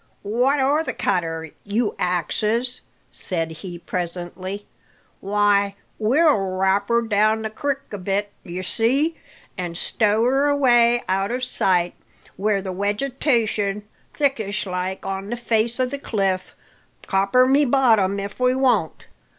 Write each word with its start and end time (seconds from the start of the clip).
"What 0.23 0.59
o' 0.59 0.81
the 0.81 0.95
cutter? 0.95 1.51
you 1.63 1.95
axes," 1.99 2.81
said 3.11 3.51
he 3.61 3.77
presently. 3.77 4.65
"Why, 5.19 5.75
we'll 5.99 6.33
wrarp 6.39 6.89
her 6.89 7.03
down 7.03 7.43
the 7.43 7.51
crik 7.51 7.81
a 7.91 7.99
bit, 7.99 8.31
d'ye 8.43 8.61
see, 8.63 9.15
an' 9.59 9.75
stow 9.75 10.23
her 10.23 10.47
away 10.47 11.03
out 11.07 11.29
o' 11.31 11.37
sight 11.37 11.93
where 12.35 12.63
the 12.63 12.71
wegitation's 12.73 13.83
thickish 14.11 14.65
like 14.65 15.05
on 15.05 15.29
the 15.29 15.35
face 15.37 15.79
o' 15.79 15.85
the 15.85 15.99
cliff; 15.99 16.55
copper 17.05 17.45
my 17.45 17.65
bottom 17.65 18.19
if 18.19 18.39
we 18.39 18.55
won't!" 18.55 19.05